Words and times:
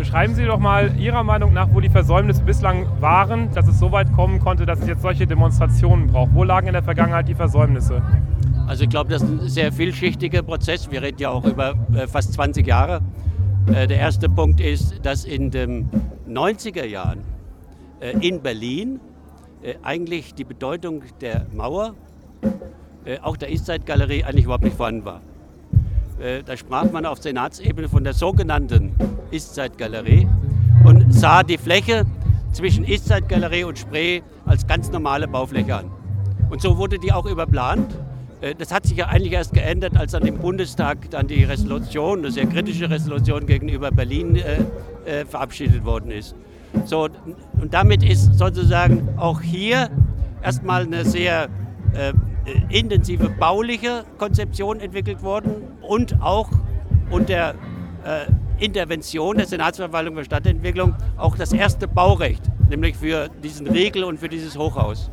Beschreiben 0.00 0.34
Sie 0.34 0.46
doch 0.46 0.58
mal 0.58 0.96
Ihrer 0.98 1.22
Meinung 1.22 1.52
nach, 1.52 1.68
wo 1.74 1.80
die 1.80 1.90
Versäumnisse 1.90 2.42
bislang 2.42 2.86
waren, 3.02 3.52
dass 3.52 3.68
es 3.68 3.78
so 3.78 3.92
weit 3.92 4.10
kommen 4.14 4.40
konnte, 4.40 4.64
dass 4.64 4.80
es 4.80 4.86
jetzt 4.86 5.02
solche 5.02 5.26
Demonstrationen 5.26 6.06
braucht. 6.06 6.32
Wo 6.32 6.42
lagen 6.42 6.68
in 6.68 6.72
der 6.72 6.82
Vergangenheit 6.82 7.28
die 7.28 7.34
Versäumnisse? 7.34 8.02
Also 8.66 8.84
ich 8.84 8.88
glaube, 8.88 9.10
das 9.10 9.22
ist 9.22 9.28
ein 9.28 9.40
sehr 9.46 9.70
vielschichtiger 9.70 10.40
Prozess. 10.40 10.90
Wir 10.90 11.02
reden 11.02 11.18
ja 11.18 11.28
auch 11.28 11.44
über 11.44 11.74
äh, 11.92 12.06
fast 12.06 12.32
20 12.32 12.66
Jahre. 12.66 13.02
Äh, 13.66 13.88
der 13.88 13.98
erste 13.98 14.30
Punkt 14.30 14.58
ist, 14.58 15.04
dass 15.04 15.26
in 15.26 15.50
den 15.50 15.90
90er 16.26 16.86
Jahren 16.86 17.20
äh, 18.00 18.12
in 18.26 18.40
Berlin 18.40 19.00
eigentlich 19.82 20.34
die 20.34 20.44
Bedeutung 20.44 21.02
der 21.20 21.44
Mauer, 21.54 21.92
auch 23.20 23.36
der 23.36 23.50
Eastside-Galerie, 23.50 24.24
eigentlich 24.24 24.46
überhaupt 24.46 24.64
nicht 24.64 24.78
vorhanden 24.78 25.04
war. 25.04 25.20
Äh, 26.20 26.42
da 26.44 26.56
sprach 26.56 26.90
man 26.92 27.06
auf 27.06 27.22
Senatsebene 27.22 27.88
von 27.88 28.04
der 28.04 28.12
sogenannten 28.12 28.94
Eastside-Galerie 29.32 30.28
und 30.84 31.14
sah 31.14 31.42
die 31.42 31.56
Fläche 31.56 32.04
zwischen 32.52 32.84
Eastside-Galerie 32.84 33.64
und 33.64 33.78
Spree 33.78 34.20
als 34.44 34.66
ganz 34.66 34.90
normale 34.90 35.26
Baufläche 35.26 35.76
an. 35.76 35.90
Und 36.50 36.60
so 36.60 36.76
wurde 36.76 36.98
die 36.98 37.12
auch 37.12 37.24
überplant. 37.24 37.96
Äh, 38.42 38.54
das 38.54 38.70
hat 38.70 38.84
sich 38.86 38.98
ja 38.98 39.06
eigentlich 39.06 39.32
erst 39.32 39.54
geändert, 39.54 39.96
als 39.96 40.14
an 40.14 40.24
dem 40.24 40.36
Bundestag 40.36 41.10
dann 41.10 41.26
die 41.26 41.44
Resolution, 41.44 42.18
eine 42.18 42.30
sehr 42.30 42.46
kritische 42.46 42.90
Resolution 42.90 43.46
gegenüber 43.46 43.90
Berlin 43.90 44.36
äh, 44.36 44.58
äh, 45.06 45.24
verabschiedet 45.24 45.86
worden 45.86 46.10
ist. 46.10 46.34
So, 46.84 47.08
und 47.60 47.72
damit 47.72 48.02
ist 48.02 48.34
sozusagen 48.34 49.08
auch 49.16 49.40
hier 49.40 49.88
erstmal 50.42 50.82
eine 50.82 51.04
sehr 51.04 51.48
äh, 51.94 52.12
intensive 52.68 53.28
bauliche 53.28 54.04
Konzeption 54.18 54.80
entwickelt 54.80 55.22
worden 55.22 55.62
und 55.82 56.20
auch 56.20 56.50
unter 57.10 57.54
äh, 58.04 58.26
Intervention 58.58 59.36
der 59.36 59.46
Senatsverwaltung 59.46 60.16
für 60.16 60.24
Stadtentwicklung 60.24 60.94
auch 61.16 61.36
das 61.36 61.52
erste 61.52 61.88
Baurecht, 61.88 62.42
nämlich 62.68 62.96
für 62.96 63.28
diesen 63.42 63.66
Riegel 63.66 64.04
und 64.04 64.18
für 64.18 64.28
dieses 64.28 64.56
Hochhaus. 64.56 65.10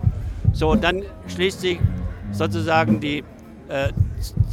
So, 0.53 0.75
dann 0.75 1.03
schließt 1.27 1.61
sich 1.61 1.79
sozusagen 2.31 2.99
die 2.99 3.23
äh, 3.69 3.91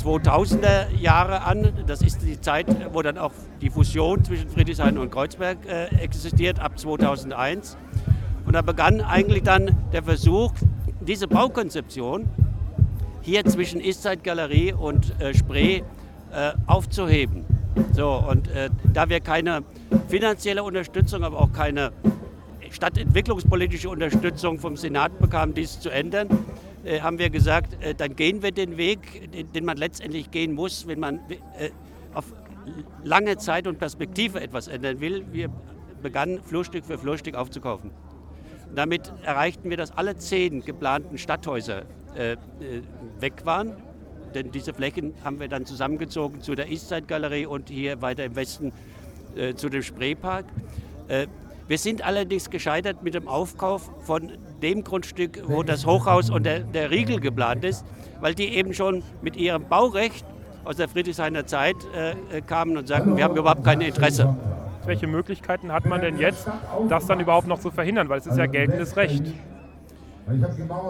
2000er 0.02 0.90
Jahre 0.98 1.42
an. 1.42 1.72
Das 1.86 2.02
ist 2.02 2.22
die 2.22 2.40
Zeit, 2.40 2.66
wo 2.92 3.02
dann 3.02 3.18
auch 3.18 3.32
die 3.60 3.70
Fusion 3.70 4.24
zwischen 4.24 4.48
Friedrichshain 4.48 4.98
und 4.98 5.10
Kreuzberg 5.10 5.58
äh, 5.66 5.86
existiert, 5.96 6.60
ab 6.60 6.78
2001. 6.78 7.76
Und 8.46 8.54
da 8.54 8.62
begann 8.62 9.00
eigentlich 9.00 9.42
dann 9.42 9.76
der 9.92 10.02
Versuch, 10.02 10.52
diese 11.00 11.26
Baukonzeption 11.28 12.28
hier 13.24 13.44
zwischen 13.44 13.80
Eastside 13.80 14.18
Galerie 14.18 14.72
und 14.72 15.18
äh, 15.20 15.34
Spree 15.34 15.82
äh, 16.32 16.52
aufzuheben. 16.66 17.44
So, 17.92 18.22
und 18.28 18.48
äh, 18.48 18.68
da 18.92 19.08
wir 19.08 19.20
keine 19.20 19.64
finanzielle 20.08 20.62
Unterstützung, 20.62 21.24
aber 21.24 21.40
auch 21.40 21.52
keine 21.52 21.92
stadtentwicklungspolitische 22.70 23.88
Unterstützung 23.88 24.58
vom 24.58 24.76
Senat 24.76 25.18
bekamen, 25.18 25.54
dies 25.54 25.80
zu 25.80 25.90
ändern, 25.90 26.28
äh, 26.84 27.00
haben 27.00 27.18
wir 27.18 27.30
gesagt, 27.30 27.82
äh, 27.82 27.94
dann 27.94 28.14
gehen 28.14 28.42
wir 28.42 28.52
den 28.52 28.76
Weg, 28.76 29.32
den, 29.32 29.50
den, 29.52 29.64
man 29.64 29.78
letztendlich 29.78 30.30
gehen 30.30 30.52
muss, 30.52 30.86
wenn 30.86 31.00
man 31.00 31.20
äh, 31.58 31.70
auf 32.12 32.26
lange 33.02 33.38
Zeit 33.38 33.66
und 33.66 33.78
Perspektive 33.78 34.40
etwas 34.40 34.68
ändern 34.68 35.00
will. 35.00 35.24
Wir 35.32 35.50
begannen 36.02 36.42
Flurstück 36.42 36.84
für 36.84 36.98
Flurstück 36.98 37.36
aufzukaufen. 37.36 37.90
Damit 38.74 39.12
erreichten 39.22 39.70
wir, 39.70 39.76
dass 39.76 39.96
alle 39.96 40.16
zehn 40.16 40.64
geplanten 40.64 41.18
Stadthäuser 41.18 41.82
äh, 42.16 42.32
äh, 42.32 42.36
weg 43.20 43.44
waren. 43.44 43.76
Denn 44.34 44.50
diese 44.50 44.74
Flächen 44.74 45.14
haben 45.22 45.38
wir 45.38 45.48
dann 45.48 45.64
zusammengezogen 45.64 46.40
zu 46.40 46.54
der 46.54 46.68
Eastside-Galerie 46.68 47.46
und 47.46 47.68
hier 47.68 48.02
weiter 48.02 48.24
im 48.24 48.34
Westen 48.34 48.72
äh, 49.36 49.54
zu 49.54 49.68
dem 49.68 49.82
Spreepark. 49.82 50.46
Wir 51.66 51.78
sind 51.78 52.02
allerdings 52.02 52.48
gescheitert 52.48 53.02
mit 53.02 53.12
dem 53.12 53.28
Aufkauf 53.28 53.90
von 54.00 54.32
dem 54.62 54.84
Grundstück, 54.84 55.42
wo 55.46 55.62
das 55.62 55.84
Hochhaus 55.84 56.30
und 56.30 56.44
der, 56.44 56.60
der 56.60 56.90
Riegel 56.90 57.20
geplant 57.20 57.62
ist, 57.62 57.84
weil 58.20 58.34
die 58.34 58.54
eben 58.54 58.72
schon 58.72 59.02
mit 59.20 59.36
ihrem 59.36 59.68
Baurecht 59.68 60.24
aus 60.64 60.76
der 60.76 60.88
Friedrichshainer 60.88 61.46
Zeit 61.46 61.76
äh, 61.94 62.40
kamen 62.40 62.78
und 62.78 62.88
sagten, 62.88 63.16
wir 63.16 63.24
haben 63.24 63.36
überhaupt 63.36 63.64
kein 63.64 63.82
Interesse. 63.82 64.34
Welche 64.86 65.06
Möglichkeiten 65.06 65.72
hat 65.72 65.86
man 65.86 66.00
denn 66.00 66.18
jetzt, 66.18 66.46
das 66.88 67.06
dann 67.06 67.20
überhaupt 67.20 67.46
noch 67.46 67.60
zu 67.60 67.70
verhindern? 67.70 68.08
Weil 68.08 68.18
es 68.18 68.26
ist 68.26 68.38
ja 68.38 68.46
geltendes 68.46 68.96
Recht. 68.96 69.24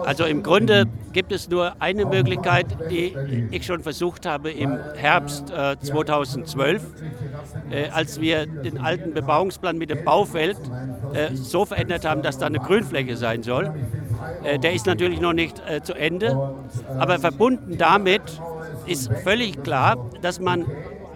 Also 0.05 0.23
im 0.23 0.43
Grunde 0.43 0.85
gibt 1.11 1.31
es 1.33 1.49
nur 1.49 1.73
eine 1.79 2.05
Möglichkeit, 2.05 2.67
die 2.89 3.13
ich 3.51 3.65
schon 3.65 3.81
versucht 3.81 4.25
habe 4.25 4.51
im 4.51 4.77
Herbst 4.95 5.51
äh, 5.51 5.77
2012, 5.77 6.81
äh, 7.69 7.89
als 7.89 8.21
wir 8.21 8.45
den 8.45 8.77
alten 8.77 9.13
Bebauungsplan 9.13 9.77
mit 9.77 9.89
dem 9.89 10.05
Baufeld 10.05 10.57
äh, 11.13 11.35
so 11.35 11.65
verändert 11.65 12.05
haben, 12.05 12.21
dass 12.21 12.37
da 12.37 12.45
eine 12.45 12.59
Grünfläche 12.59 13.17
sein 13.17 13.43
soll. 13.43 13.73
Äh, 14.43 14.57
der 14.57 14.73
ist 14.73 14.85
natürlich 14.85 15.19
noch 15.19 15.33
nicht 15.33 15.61
äh, 15.67 15.81
zu 15.81 15.93
Ende, 15.93 16.55
aber 16.97 17.19
verbunden 17.19 17.77
damit 17.77 18.41
ist 18.85 19.11
völlig 19.23 19.63
klar, 19.63 19.97
dass 20.21 20.39
man 20.39 20.65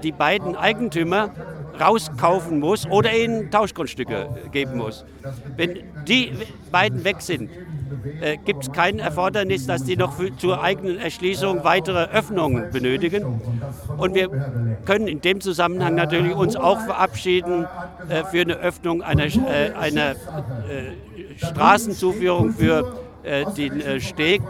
die 0.04 0.12
beiden 0.12 0.56
Eigentümer 0.56 1.32
rauskaufen 1.80 2.60
muss 2.60 2.86
oder 2.88 3.14
ihnen 3.16 3.52
Tauschgrundstücke 3.52 4.30
geben 4.52 4.78
muss. 4.78 5.06
Wenn 5.56 5.80
die 6.08 6.32
beiden 6.72 7.04
weg 7.04 7.22
sind, 7.22 7.50
äh, 8.22 8.38
gibt 8.38 8.64
es 8.64 8.72
kein 8.72 9.00
Erfordernis, 9.00 9.66
dass 9.66 9.84
die 9.84 9.98
noch 9.98 10.14
für, 10.14 10.36
zur 10.38 10.62
eigenen 10.62 11.00
Erschließung 11.00 11.64
weitere 11.64 12.06
Öffnungen 12.06 12.72
benötigen. 12.72 13.42
Und 13.98 14.16
wir 14.16 14.30
können 14.86 15.08
in 15.08 15.22
dem 15.22 15.42
Zusammenhang 15.42 15.96
natürlich 15.96 16.34
uns 16.34 16.56
auch 16.56 16.80
verabschieden 16.82 17.68
äh, 18.10 18.24
für 18.26 18.42
eine 18.42 18.56
Öffnung 18.58 19.02
einer, 19.02 19.26
äh, 19.26 19.74
einer 19.78 20.12
äh, 20.12 20.16
Straßenzuführung 21.38 22.54
für 22.54 23.00
äh, 23.24 23.46
den 23.58 23.82
äh, 23.82 24.00
Steg. 24.00 24.42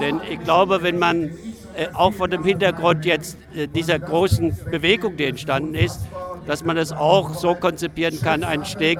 Denn 0.00 0.20
ich 0.30 0.40
glaube, 0.40 0.82
wenn 0.82 0.98
man 0.98 1.30
auch 1.92 2.14
vor 2.14 2.26
dem 2.26 2.42
Hintergrund 2.42 3.04
jetzt 3.04 3.36
dieser 3.74 3.98
großen 3.98 4.56
Bewegung, 4.70 5.18
die 5.18 5.26
entstanden 5.26 5.74
ist, 5.74 6.00
dass 6.46 6.64
man 6.64 6.76
es 6.76 6.92
auch 6.92 7.34
so 7.34 7.54
konzipieren 7.54 8.20
kann, 8.20 8.44
einen 8.44 8.64
Steg, 8.64 8.98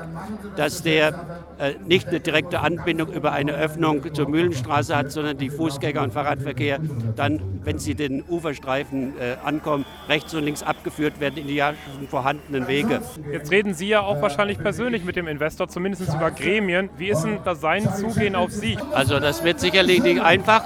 dass 0.57 0.83
der 0.83 1.47
äh, 1.59 1.75
nicht 1.87 2.09
eine 2.09 2.21
direkte 2.21 2.61
Anbindung 2.61 3.13
über 3.13 3.33
eine 3.33 3.53
Öffnung 3.53 4.15
zur 4.15 4.29
Mühlenstraße 4.29 4.97
hat, 4.97 5.13
sondern 5.13 5.39
die 5.39 5.51
Fußgänger- 5.51 6.03
und 6.03 6.13
Fahrradverkehr 6.13 6.79
dann, 7.15 7.41
wenn 7.65 7.79
sie 7.79 7.95
den 7.95 8.23
Uferstreifen 8.29 9.15
äh, 9.19 9.37
ankommen, 9.45 9.85
rechts 10.09 10.35
und 10.35 10.45
links 10.45 10.63
abgeführt 10.63 11.21
werden 11.21 11.39
in 11.39 11.47
die 11.47 11.55
ja 11.55 11.73
schon 11.97 12.09
vorhandenen 12.09 12.69
Wege. 12.69 13.01
Jetzt 13.33 13.51
reden 13.51 13.75
Sie 13.75 13.89
ja 13.89 14.01
auch 14.01 14.21
wahrscheinlich 14.21 14.59
persönlich 14.59 15.05
mit 15.05 15.17
dem 15.17 15.27
Investor, 15.29 15.69
zumindest 15.69 16.13
über 16.15 16.31
Gremien. 16.31 16.91
Wie 16.99 17.09
ist 17.09 17.23
denn 17.23 17.39
das 17.45 17.61
sein 17.61 17.89
Zugehen 17.95 18.35
auf 18.35 18.51
Sie? 18.51 18.79
Also 18.93 19.19
das 19.21 19.45
wird 19.45 19.61
sicherlich 19.61 20.03
nicht 20.03 20.21
einfach, 20.21 20.63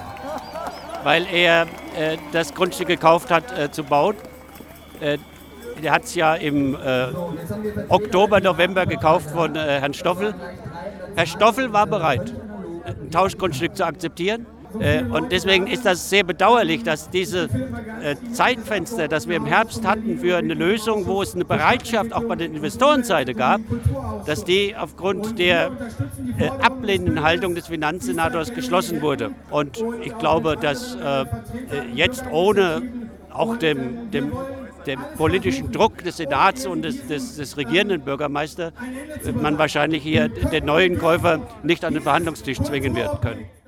weil 1.04 1.26
er 1.32 1.62
äh, 1.96 2.16
das 2.32 2.54
Grundstück 2.54 2.88
gekauft 2.88 3.30
hat 3.30 3.56
äh, 3.56 3.70
zu 3.70 3.84
bauen. 3.84 4.16
Äh, 5.76 5.80
der 5.82 5.92
hat 5.92 6.04
es 6.04 6.14
ja 6.14 6.34
im 6.34 6.74
äh, 6.74 7.08
Oktober, 7.88 8.40
November 8.40 8.86
gekauft 8.86 9.30
von 9.30 9.54
äh, 9.56 9.58
Herrn 9.58 9.94
Stoffel. 9.94 10.34
Herr 11.16 11.26
Stoffel 11.26 11.72
war 11.72 11.86
bereit, 11.86 12.32
ein 12.84 13.10
Tauschgrundstück 13.10 13.76
zu 13.76 13.84
akzeptieren. 13.84 14.46
Äh, 14.78 15.02
und 15.02 15.32
deswegen 15.32 15.66
ist 15.66 15.84
das 15.84 16.10
sehr 16.10 16.22
bedauerlich, 16.22 16.82
dass 16.84 17.10
diese 17.10 17.48
äh, 18.02 18.14
Zeitfenster, 18.32 19.08
das 19.08 19.28
wir 19.28 19.36
im 19.36 19.46
Herbst 19.46 19.86
hatten 19.86 20.18
für 20.18 20.36
eine 20.36 20.54
Lösung, 20.54 21.06
wo 21.06 21.22
es 21.22 21.34
eine 21.34 21.44
Bereitschaft 21.44 22.12
auch 22.12 22.24
bei 22.24 22.36
der 22.36 22.46
Investorenseite 22.46 23.34
gab, 23.34 23.60
dass 24.26 24.44
die 24.44 24.76
aufgrund 24.76 25.38
der 25.38 25.72
äh, 26.38 26.48
ablehnenden 26.60 27.22
Haltung 27.22 27.54
des 27.54 27.66
Finanzsenators 27.66 28.54
geschlossen 28.54 29.02
wurde. 29.02 29.32
Und 29.50 29.82
ich 30.02 30.16
glaube, 30.18 30.56
dass 30.60 30.94
äh, 30.94 31.24
jetzt 31.94 32.24
ohne 32.30 32.82
auch 33.30 33.56
dem, 33.56 34.10
dem 34.10 34.32
dem 34.86 35.00
politischen 35.16 35.72
Druck 35.72 35.98
des 36.04 36.16
Senats 36.16 36.66
und 36.66 36.82
des, 36.82 37.06
des, 37.06 37.36
des 37.36 37.56
regierenden 37.56 38.02
Bürgermeisters 38.02 38.72
man 39.40 39.58
wahrscheinlich 39.58 40.02
hier 40.02 40.28
den 40.28 40.64
neuen 40.64 40.98
Käufer 40.98 41.40
nicht 41.62 41.84
an 41.84 41.94
den 41.94 42.02
Verhandlungstisch 42.02 42.58
zwingen 42.58 42.94
wird 42.96 43.22
können. 43.22 43.59